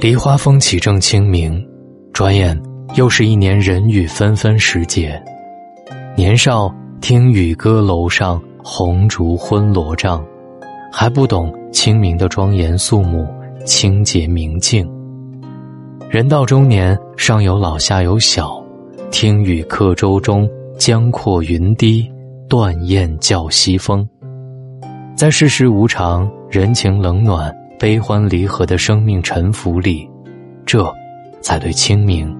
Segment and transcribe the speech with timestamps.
[0.00, 1.62] 梨花风起正清明，
[2.14, 2.58] 转眼
[2.94, 5.22] 又是一年人雨纷纷时节。
[6.16, 10.24] 年少听雨歌楼上红烛昏罗帐，
[10.90, 13.26] 还不懂清明的庄严肃穆、
[13.66, 14.90] 清洁明净。
[16.08, 18.58] 人到中年，上有老下有小，
[19.10, 20.48] 听雨客舟中，
[20.78, 22.10] 江阔云低，
[22.48, 24.08] 断雁叫西风。
[25.14, 27.54] 在世事无常、人情冷暖。
[27.80, 30.06] 悲欢离合的生命沉浮里，
[30.66, 30.86] 这
[31.40, 32.30] 才对清明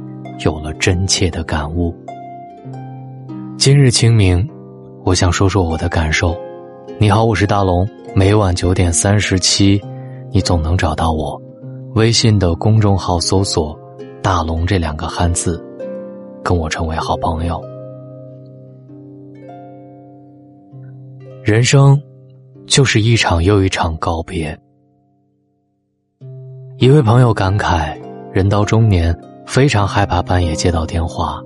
[0.44, 1.96] 有了真切的感悟。
[3.56, 4.46] 今日清明，
[5.02, 6.36] 我想说说我的感受。
[6.98, 9.80] 你好，我是大龙，每晚九点三十七，
[10.30, 11.40] 你总能找到我。
[11.94, 13.74] 微信的公众号搜索
[14.22, 15.58] “大龙”这两个汉字，
[16.44, 17.58] 跟我成为好朋友。
[21.42, 21.98] 人生
[22.66, 24.54] 就是一场又一场告别。
[26.80, 27.94] 一位朋友感慨
[28.32, 29.14] ：“人到中年，
[29.44, 31.38] 非常害怕半夜接到电话。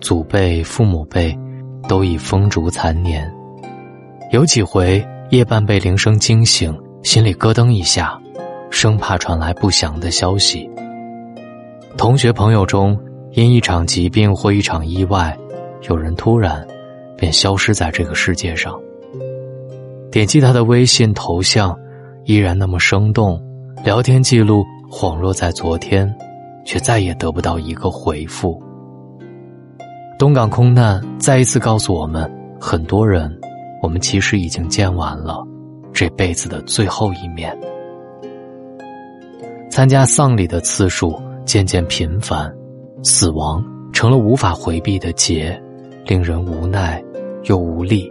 [0.00, 1.38] 祖辈、父母辈，
[1.86, 3.30] 都已风烛残年。
[4.32, 8.18] 有几回夜半被铃声惊醒，心里咯噔一下，
[8.70, 10.66] 生怕传来不祥的消息。
[11.98, 12.98] 同学朋友中，
[13.32, 15.36] 因一场疾病或一场意外，
[15.90, 16.66] 有人突然
[17.18, 18.74] 便消失在这个世界上。
[20.10, 21.78] 点击他的微信头像，
[22.24, 23.38] 依然那么生动。”
[23.84, 26.10] 聊天记录恍若在昨天，
[26.64, 28.58] 却再也得不到一个回复。
[30.18, 33.30] 东港空难再一次告诉我们，很多人，
[33.82, 35.46] 我们其实已经见完了
[35.92, 37.54] 这辈子的最后一面。
[39.70, 42.50] 参加丧礼的次数渐渐频繁，
[43.02, 43.62] 死亡
[43.92, 45.62] 成了无法回避的劫，
[46.06, 47.04] 令人无奈
[47.42, 48.10] 又无力。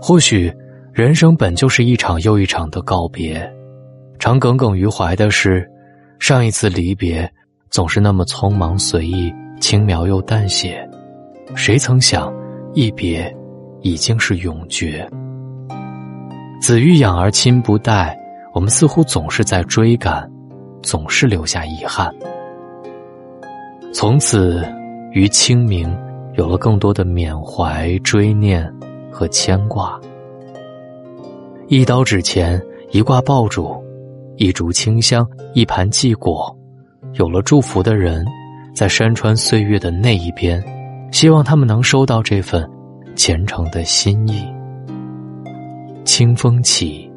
[0.00, 0.50] 或许，
[0.94, 3.52] 人生本就是一场又一场的告别。
[4.26, 5.64] 常耿耿于怀的是，
[6.18, 7.32] 上一次离别
[7.70, 10.84] 总是那么匆忙随意、轻描又淡写，
[11.54, 12.34] 谁曾想，
[12.74, 13.32] 一别
[13.82, 15.08] 已经是永绝。
[16.60, 18.18] 子欲养而亲不待，
[18.52, 20.28] 我们似乎总是在追赶，
[20.82, 22.12] 总是留下遗憾。
[23.94, 24.60] 从此，
[25.12, 25.96] 于清明
[26.34, 28.68] 有了更多的缅怀、追念
[29.08, 29.96] 和牵挂。
[31.68, 32.60] 一刀纸钱，
[32.90, 33.85] 一挂爆竹。
[34.36, 36.54] 一烛清香，一盘祭果，
[37.14, 38.24] 有了祝福的人，
[38.74, 40.62] 在山川岁月的那一边，
[41.10, 42.68] 希望他们能收到这份
[43.14, 44.44] 虔诚的心意。
[46.04, 47.10] 清风起，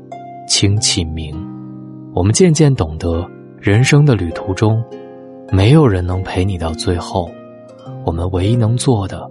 [0.48, 1.36] 清气明，
[2.14, 3.28] 我们渐渐懂得，
[3.60, 4.82] 人生的旅途中，
[5.52, 7.30] 没有人能陪你到最后，
[8.06, 9.30] 我们唯一能做的，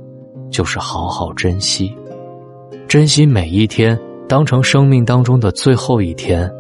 [0.50, 1.96] 就是好好珍惜，
[2.86, 6.50] 珍惜每一天，当成生命当中的最后一天。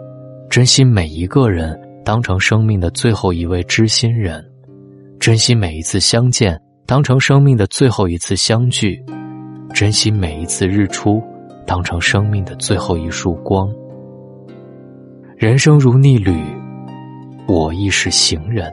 [0.50, 4.40] 珍惜每一个人，当成生命的最后一位知心人；
[5.20, 8.96] 珍惜每一次相见，当成生命的最后一次相聚；
[9.74, 11.22] 珍惜每一次日出，
[11.66, 13.70] 当成生命的最后一束光。
[15.36, 16.42] 人生如逆旅，
[17.46, 18.72] 我亦是行人。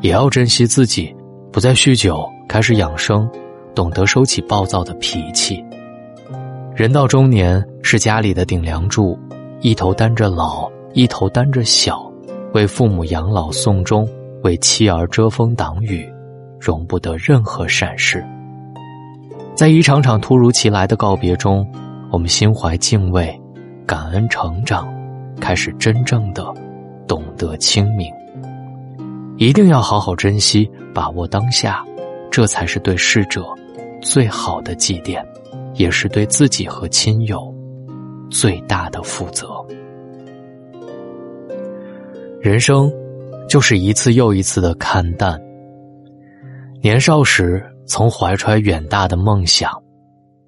[0.00, 1.14] 也要珍惜自己，
[1.52, 3.30] 不再酗酒，开始养生，
[3.74, 5.62] 懂得收起暴躁的脾气。
[6.74, 9.18] 人到中年，是家里的顶梁柱。
[9.62, 12.10] 一头担着老，一头担着小，
[12.54, 14.08] 为父母养老送终，
[14.42, 16.10] 为妻儿遮风挡雨，
[16.58, 18.24] 容不得任何闪失。
[19.54, 21.66] 在一场场突如其来的告别中，
[22.10, 23.38] 我们心怀敬畏，
[23.86, 24.88] 感恩成长，
[25.38, 26.42] 开始真正的
[27.06, 28.10] 懂得清明。
[29.36, 31.84] 一定要好好珍惜，把握当下，
[32.30, 33.44] 这才是对逝者
[34.00, 35.22] 最好的祭奠，
[35.74, 37.54] 也是对自己和亲友。
[38.30, 39.48] 最大的负责。
[42.40, 42.90] 人生
[43.48, 45.38] 就是一次又一次的看淡。
[46.82, 49.70] 年少时曾怀揣远大的梦想，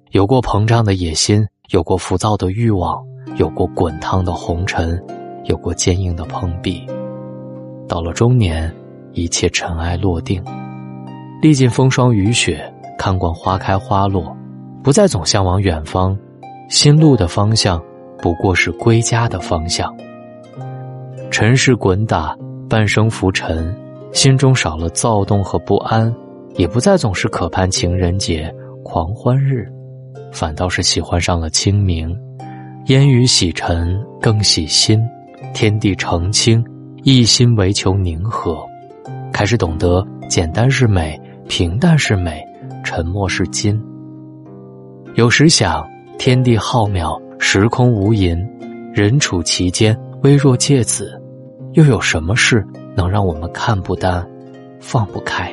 [0.09, 2.99] 有过膨胀的野心，有过浮躁的欲望，
[3.37, 4.99] 有过滚烫的红尘，
[5.43, 6.83] 有过坚硬的碰壁。
[7.87, 8.73] 到了中年，
[9.11, 10.43] 一切尘埃落定，
[11.41, 14.35] 历尽风霜雨雪，看惯花开花落，
[14.81, 16.17] 不再总向往远方。
[16.73, 17.79] 心路的方向，
[18.17, 19.95] 不过是归家的方向。
[21.29, 22.35] 尘世滚打，
[22.67, 23.71] 半生浮沉，
[24.11, 26.11] 心中少了躁动和不安，
[26.55, 28.51] 也不再总是渴盼情人节、
[28.83, 29.71] 狂欢日，
[30.31, 32.11] 反倒是喜欢上了清明。
[32.87, 34.99] 烟雨洗尘，更洗心，
[35.53, 36.65] 天地澄清，
[37.03, 38.57] 一心唯求宁和。
[39.31, 42.43] 开始懂得，简单是美，平淡是美，
[42.83, 43.79] 沉默是金。
[45.13, 45.87] 有时想。
[46.17, 48.37] 天地浩渺，时空无垠，
[48.93, 51.19] 人处其间，微若芥子。
[51.73, 52.63] 又有什么事
[52.95, 54.25] 能让我们看不淡、
[54.79, 55.51] 放不开？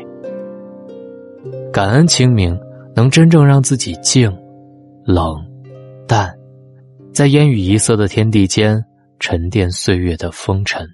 [1.73, 2.59] 感恩清明，
[2.95, 4.31] 能真正让自己静、
[5.05, 5.35] 冷、
[6.07, 6.31] 淡，
[7.12, 8.85] 在烟雨一色的天地间
[9.19, 10.87] 沉淀岁月的风尘。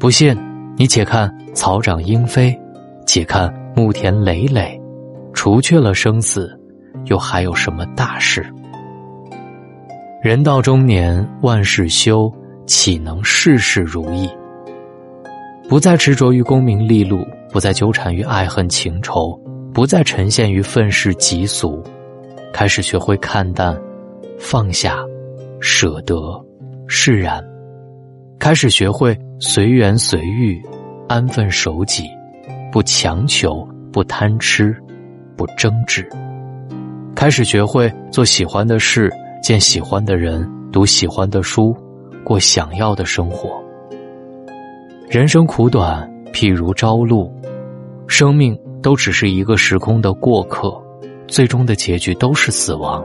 [0.00, 0.36] 不信，
[0.76, 2.58] 你且看草长莺飞，
[3.06, 4.78] 且看牧田累累，
[5.32, 6.58] 除却了生死，
[7.06, 8.44] 又还有什么大事？
[10.22, 12.32] 人到中年，万事休，
[12.66, 14.30] 岂能事事如意？
[15.68, 19.40] 不再执着于功名利禄，不再纠缠于爱恨情仇，
[19.72, 21.82] 不再沉陷于愤世嫉俗，
[22.52, 23.76] 开始学会看淡、
[24.38, 24.98] 放下、
[25.60, 26.16] 舍得、
[26.86, 27.42] 释然，
[28.38, 30.62] 开始学会随缘随遇、
[31.08, 32.04] 安分守己，
[32.70, 34.76] 不强求，不贪吃，
[35.36, 36.06] 不争执，
[37.14, 39.12] 开始学会做喜欢的事。
[39.42, 41.76] 见喜欢的人，读喜欢的书，
[42.24, 43.60] 过想要的生活。
[45.08, 47.28] 人生苦短，譬如朝露，
[48.06, 50.80] 生命都只是一个时空的过客，
[51.26, 53.04] 最终的结局都是死亡。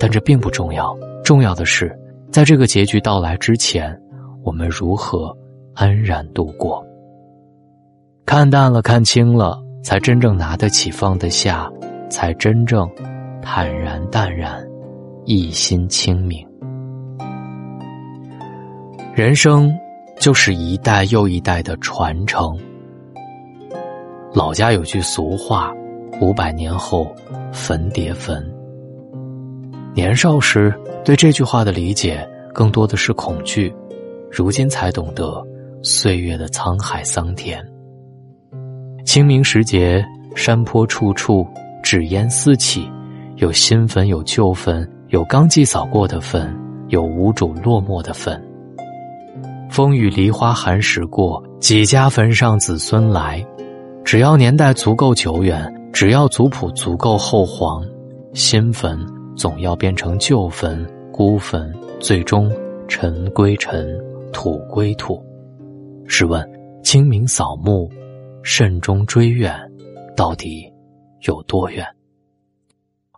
[0.00, 0.92] 但这并不重要，
[1.22, 1.96] 重要的是，
[2.32, 3.96] 在这个结局到来之前，
[4.42, 5.32] 我们如何
[5.74, 6.84] 安然度过。
[8.26, 11.70] 看淡了，看清了，才真正拿得起，放得下，
[12.10, 12.90] 才真正
[13.50, 14.62] 坦然淡然。
[15.24, 16.46] 一心清明，
[19.14, 19.74] 人生
[20.20, 22.54] 就是一代又一代的传承。
[24.34, 25.72] 老家有句俗话
[26.20, 27.10] ：“五百年后，
[27.50, 28.46] 坟叠坟。”
[29.96, 30.72] 年少时
[31.02, 33.74] 对这句话的理解更多的是恐惧，
[34.30, 35.42] 如今才懂得
[35.82, 37.66] 岁月的沧海桑田。
[39.06, 40.04] 清明时节，
[40.36, 41.46] 山坡处处
[41.82, 42.90] 纸烟四起，
[43.38, 44.88] 有新坟，有旧坟。
[45.10, 46.54] 有刚祭扫过的坟，
[46.88, 48.38] 有无主落寞的坟。
[49.70, 53.42] 风雨梨花寒食过，几家坟上子孙来。
[54.04, 57.82] 只要年代足够久远，只要族谱足够厚黄，
[58.34, 58.98] 新坟
[59.36, 62.50] 总要变成旧坟，孤坟最终
[62.88, 63.98] 尘归尘，
[64.32, 65.24] 土归土。
[66.06, 66.46] 试问，
[66.82, 67.88] 清明扫墓，
[68.42, 69.54] 慎终追远，
[70.16, 70.70] 到底
[71.26, 71.86] 有多远？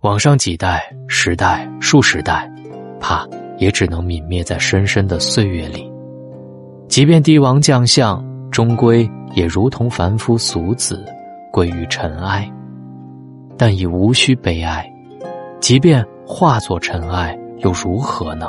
[0.01, 2.51] 往上几代、十代、数十代，
[2.99, 5.93] 怕也只能泯灭在深深的岁月里。
[6.89, 11.05] 即便帝王将相，终归也如同凡夫俗子，
[11.53, 12.51] 归于尘埃。
[13.59, 14.91] 但已无需悲哀，
[15.61, 18.49] 即便化作尘埃，又如何呢？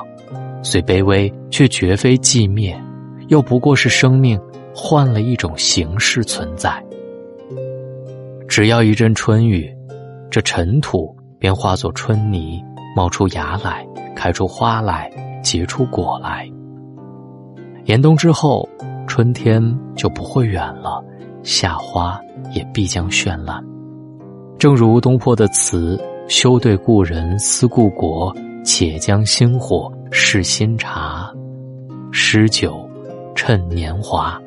[0.63, 2.81] 虽卑微，却绝非寂灭，
[3.27, 4.39] 又不过是生命
[4.73, 6.81] 换了一种形式存在。
[8.47, 9.69] 只要一阵春雨，
[10.29, 11.13] 这尘土。
[11.41, 12.63] 便化作春泥，
[12.95, 13.83] 冒出芽来，
[14.15, 15.11] 开出花来，
[15.41, 16.47] 结出果来。
[17.85, 18.69] 严冬之后，
[19.07, 19.59] 春天
[19.95, 21.03] 就不会远了，
[21.41, 22.21] 夏花
[22.53, 23.59] 也必将绚烂。
[24.59, 25.99] 正如东坡的词
[26.29, 28.31] ：“休对故人思故国，
[28.63, 31.27] 且将新火试新茶，
[32.11, 32.87] 诗酒
[33.33, 34.39] 趁年华。”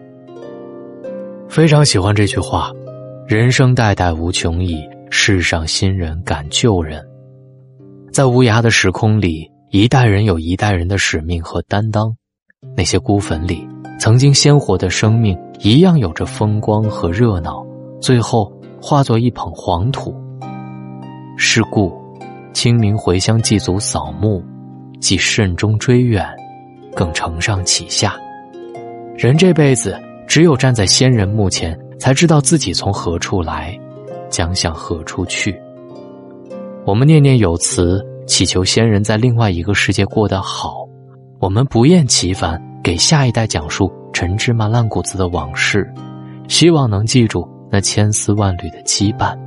[1.51, 2.71] 非常喜欢这句话
[3.27, 4.81] ：“人生代代无穷已。”
[5.17, 7.01] 世上新人赶旧人，
[8.13, 12.15] 在无涯的时空里，一代人有一代人的使命和担当。
[12.77, 13.67] 那些孤坟里
[13.99, 17.65] 曾经鲜活的生命，一样有着风光和热闹，
[18.01, 18.53] 最后
[18.83, 20.13] 化作一捧黄土。
[21.39, 21.95] 是故，
[22.53, 24.45] 清明回乡祭祖扫墓，
[25.01, 26.27] 既慎终追远，
[26.93, 28.17] 更承上启下。
[29.17, 33.79] 人这辈子，只有站在先人墓前，才知道自己从何处来。
[34.35, 35.57] 将向何处去？
[36.85, 40.85] 我们念念有词，祈求先人在另外一个世界过得好。
[41.39, 45.89] 我们不厌其烦给下一代讲述陈芝麻烂谷子的往事，
[46.49, 49.39] 希望能记住那千丝万缕的羁绊。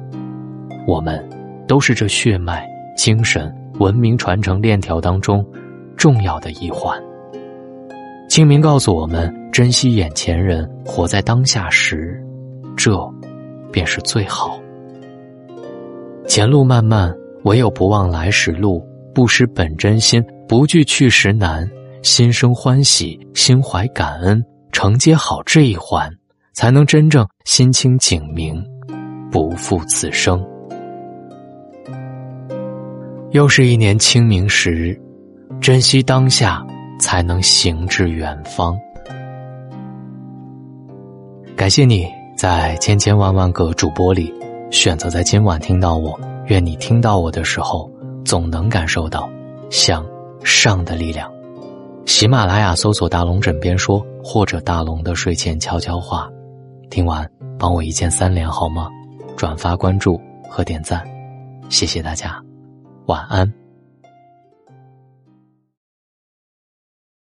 [0.88, 1.22] 我们
[1.68, 2.66] 都是这血脉、
[2.96, 5.46] 精神、文明传承链条当中
[5.98, 6.98] 重要的一环。
[8.30, 12.24] 清明告诉我们：珍惜眼前人，活在当下时，
[12.78, 12.98] 这
[13.70, 14.58] 便是最好。
[16.38, 17.12] 前路漫漫，
[17.46, 21.68] 唯有不忘来时路，不失本真心，不惧去时难，
[22.04, 24.40] 心生欢喜，心怀感恩，
[24.72, 26.08] 承接好这一环，
[26.54, 28.64] 才能真正心清景明，
[29.32, 30.40] 不负此生。
[33.32, 34.96] 又是一年清明时，
[35.60, 36.64] 珍惜当下，
[37.00, 38.78] 才能行至远方。
[41.56, 44.32] 感谢你在千千万万个主播里。
[44.70, 47.90] 选择在今晚听到我，愿你听到我的时候，
[48.26, 49.30] 总能感受到
[49.70, 50.06] 向
[50.44, 51.32] 上的力量。
[52.06, 56.30] 喜马拉雅搜索“大龙枕边说”或者“大龙的睡前悄悄话”，
[56.90, 58.90] 听完帮我一键三连好吗？
[59.36, 60.20] 转发、关注
[60.50, 61.04] 和点赞，
[61.70, 62.42] 谢谢大家，
[63.08, 63.67] 晚安。